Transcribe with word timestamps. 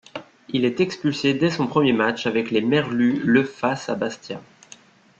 Il 0.49 0.65
est 0.65 0.79
expulsé 0.79 1.35
dès 1.35 1.51
son 1.51 1.67
premier 1.67 1.93
match 1.93 2.25
avec 2.25 2.49
les 2.49 2.61
merlus 2.61 3.19
le 3.23 3.43
face 3.43 3.87
à 3.87 3.93
Bastia. 3.93 4.41